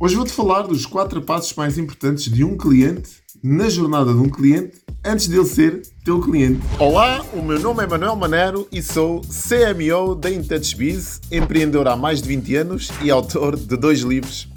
[0.00, 3.10] Hoje vou-te falar dos quatro passos mais importantes de um cliente
[3.42, 6.60] na jornada de um cliente antes dele ser teu cliente.
[6.78, 12.22] Olá, o meu nome é Manuel Manero e sou CMO da InTouchBiz, empreendedor há mais
[12.22, 14.48] de 20 anos e autor de dois livros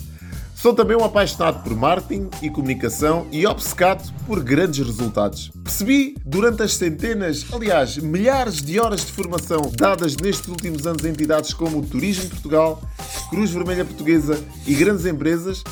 [0.61, 5.51] Sou também um apaixonado por marketing e comunicação e obcecado por grandes resultados.
[5.63, 11.09] Percebi durante as centenas, aliás, milhares de horas de formação dadas nestes últimos anos a
[11.09, 12.79] entidades como o Turismo Portugal,
[13.31, 15.63] Cruz Vermelha Portuguesa e grandes empresas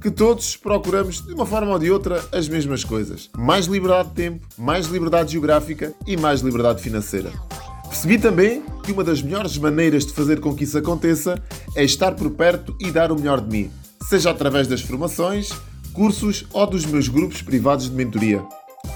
[0.00, 4.14] que todos procuramos, de uma forma ou de outra, as mesmas coisas: mais liberdade de
[4.14, 7.32] tempo, mais liberdade geográfica e mais liberdade financeira.
[7.88, 11.34] Percebi também que uma das melhores maneiras de fazer com que isso aconteça
[11.74, 13.70] é estar por perto e dar o melhor de mim
[14.08, 15.50] seja através das formações,
[15.92, 18.44] cursos ou dos meus grupos privados de mentoria.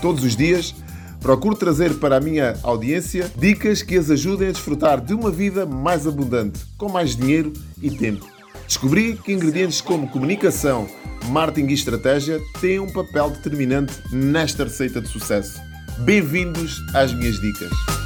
[0.01, 0.75] Todos os dias
[1.21, 5.67] procuro trazer para a minha audiência dicas que as ajudem a desfrutar de uma vida
[5.67, 8.27] mais abundante, com mais dinheiro e tempo.
[8.67, 10.89] Descobri que ingredientes como comunicação,
[11.29, 15.61] marketing e estratégia têm um papel determinante nesta receita de sucesso.
[15.99, 18.00] Bem-vindos às minhas dicas.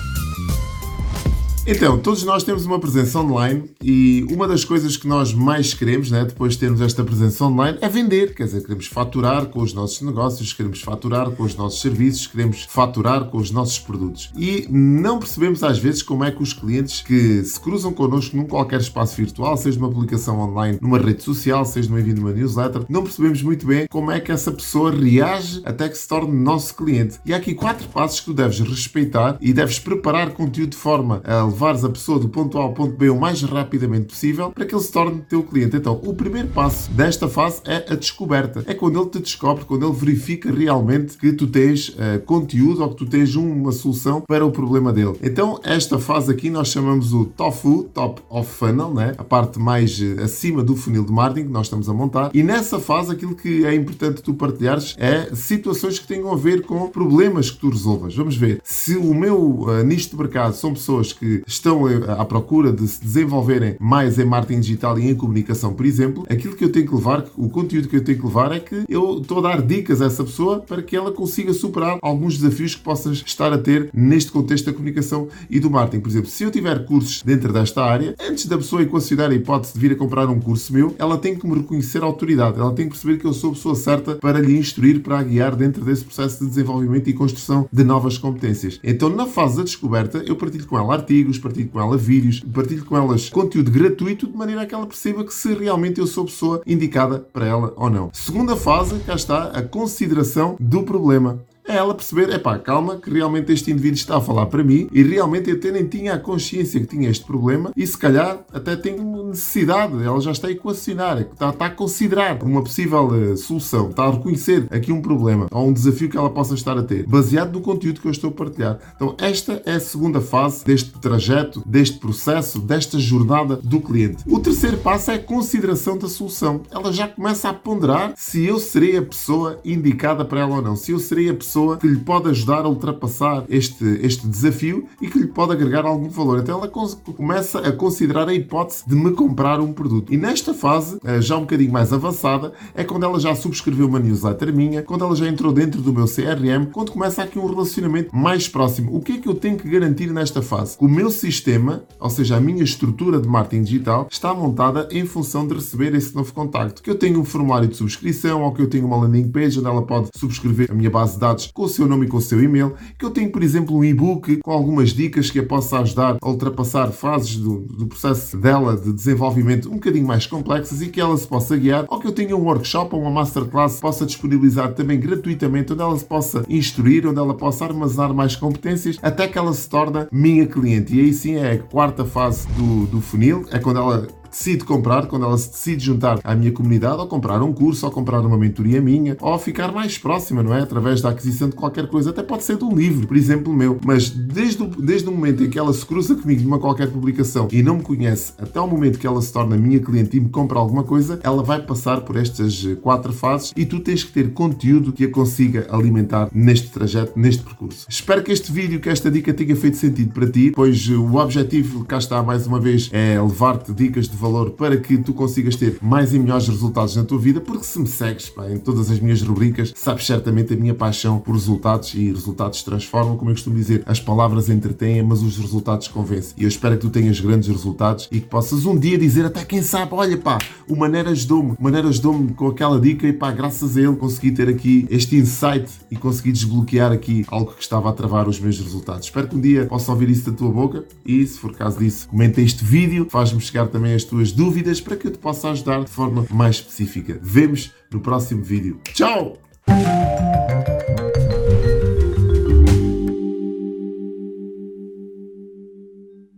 [1.67, 6.11] Então, todos nós temos uma presença online e uma das coisas que nós mais queremos,
[6.11, 8.34] né, depois de termos esta presença online, é vender.
[8.34, 12.65] Quer dizer, queremos faturar com os nossos negócios, queremos faturar com os nossos serviços, queremos
[12.69, 14.31] faturar com os nossos produtos.
[14.37, 18.45] E não percebemos às vezes como é que os clientes que se cruzam connosco num
[18.45, 22.33] qualquer espaço virtual, seja numa aplicação online, numa rede social, seja no envio de uma
[22.33, 26.31] newsletter, não percebemos muito bem como é que essa pessoa reage até que se torne
[26.31, 27.19] nosso cliente.
[27.25, 31.23] E há aqui quatro passos que tu deves respeitar e deves preparar conteúdo de forma
[31.25, 34.66] a levares a pessoa do ponto A ao ponto B o mais rapidamente possível para
[34.66, 35.77] que ele se torne teu cliente.
[35.77, 38.64] Então, o primeiro passo desta fase é a descoberta.
[38.66, 42.91] É quando ele te descobre, quando ele verifica realmente que tu tens uh, conteúdo ou
[42.91, 45.14] que tu tens uma solução para o problema dele.
[45.22, 49.14] Então, esta fase aqui nós chamamos o TOFU, Top of Funnel, né?
[49.16, 52.30] a parte mais uh, acima do funil de marketing que nós estamos a montar.
[52.34, 56.62] E nessa fase, aquilo que é importante tu partilhares é situações que tenham a ver
[56.62, 58.14] com problemas que tu resolvas.
[58.16, 58.60] Vamos ver.
[58.64, 63.03] Se o meu uh, nicho de mercado são pessoas que estão à procura de se
[63.03, 66.94] desenvolverem mais em marketing digital e em comunicação, por exemplo, aquilo que eu tenho que
[66.94, 70.00] levar, o conteúdo que eu tenho que levar é que eu estou a dar dicas
[70.00, 73.91] a essa pessoa para que ela consiga superar alguns desafios que possas estar a ter
[73.93, 76.03] neste contexto da comunicação e do marketing.
[76.03, 79.75] Por exemplo, se eu tiver cursos dentro desta área, antes da pessoa considerar a hipótese
[79.75, 82.72] de vir a comprar um curso meu, ela tem que me reconhecer a autoridade, ela
[82.72, 85.56] tem que perceber que eu sou a pessoa certa para lhe instruir, para a guiar
[85.56, 88.78] dentro desse processo de desenvolvimento e construção de novas competências.
[88.84, 92.41] Então, na fase da descoberta, eu partilho com ela artigos, artigos, partilho com ela vídeos,
[92.53, 96.25] partilho com elas conteúdo gratuito de maneira que ela perceba que se realmente eu sou
[96.25, 98.11] a pessoa indicada para ela ou não.
[98.12, 103.10] Segunda fase, cá está a consideração do problema é ela perceber, é pá, calma, que
[103.10, 106.19] realmente este indivíduo está a falar para mim e realmente eu até nem tinha a
[106.19, 110.50] consciência que tinha este problema e se calhar até tenho necessidade, ela já está a
[110.50, 115.47] equacionar, está, está a considerar uma possível uh, solução, está a reconhecer aqui um problema
[115.50, 118.31] ou um desafio que ela possa estar a ter, baseado no conteúdo que eu estou
[118.31, 118.78] a partilhar.
[118.94, 124.22] Então, esta é a segunda fase deste trajeto, deste processo, desta jornada do cliente.
[124.26, 126.62] O terceiro passo é a consideração da solução.
[126.70, 130.76] Ela já começa a ponderar se eu serei a pessoa indicada para ela ou não,
[130.76, 134.88] se eu serei a pessoa pessoa que lhe pode ajudar a ultrapassar este, este desafio
[135.00, 136.41] e que lhe pode agregar algum valor.
[136.41, 140.12] Então ela começa a considerar a hipótese de me comprar um produto.
[140.12, 144.00] E nesta fase, eh, já um bocadinho mais avançada, é quando ela já subscreveu uma
[144.00, 148.16] newsletter minha, quando ela já entrou dentro do meu CRM, quando começa aqui um relacionamento
[148.16, 148.97] mais próximo.
[148.97, 150.76] O que é que eu tenho que garantir nesta fase?
[150.81, 155.47] O meu sistema, ou seja, a minha estrutura de marketing digital, está montada em função
[155.47, 156.82] de receber esse novo contacto.
[156.82, 159.69] Que eu tenho um formulário de subscrição ou que eu tenho uma landing page onde
[159.69, 162.21] ela pode subscrever a minha base de dados com o seu nome e com o
[162.21, 165.81] seu e-mail, que eu tenho, por exemplo, um e-book com algumas dicas que a possa
[165.81, 170.88] ajudar a ultrapassar fases do, do processo dela de desenvolvimento um bocadinho mais complexas e
[170.88, 173.81] que ela se possa guiar, ou que eu tenha um workshop ou uma masterclass que
[173.81, 178.99] possa disponibilizar também gratuitamente, onde ela se possa instruir, onde ela possa armazenar mais competências,
[179.03, 180.94] até que ela se torne minha cliente.
[180.94, 185.06] E aí sim é a quarta fase do, do funil, é quando ela decide comprar,
[185.06, 188.37] quando ela se decide juntar à minha comunidade, ou comprar um curso, ou comprar uma
[188.37, 190.61] mentoria minha, ou ficar mais próxima, não é?
[190.61, 193.79] Através da aquisição de qualquer coisa, até pode ser de um livro, por exemplo, meu.
[193.85, 197.49] Mas desde o, desde o momento em que ela se cruza comigo numa qualquer publicação
[197.53, 200.29] e não me conhece, até o momento que ela se torna minha cliente e me
[200.29, 204.32] compra alguma coisa, ela vai passar por estas quatro fases e tu tens que ter
[204.32, 207.87] conteúdo que a consiga alimentar neste trajeto, neste percurso.
[207.88, 211.85] Espero que este vídeo, que esta dica tenha feito sentido para ti, pois o objetivo,
[211.85, 215.76] cá está mais uma vez, é levar-te dicas de valor para que tu consigas ter
[215.82, 218.99] mais e melhores resultados na tua vida, porque se me segues pá, em todas as
[218.99, 223.56] minhas rubricas, sabes certamente a minha paixão por resultados e resultados transformam, como eu costumo
[223.56, 226.35] dizer, as palavras entretêm, mas os resultados convencem.
[226.38, 229.44] E eu espero que tu tenhas grandes resultados e que possas um dia dizer até
[229.44, 233.31] quem sabe, olha pá, o Maneira ajudou-me, o Maneira ajudou-me com aquela dica e pá,
[233.31, 237.91] graças a ele consegui ter aqui este insight e consegui desbloquear aqui algo que estava
[237.91, 239.06] a travar os meus resultados.
[239.06, 242.09] Espero que um dia possa ouvir isso da tua boca e, se for caso disso,
[242.09, 245.82] comenta este vídeo, faz-me chegar também as tuas dúvidas para que eu te possa ajudar
[245.82, 247.19] de forma mais específica.
[247.20, 248.81] Vemos no próximo vídeo.
[248.93, 249.38] Tchau!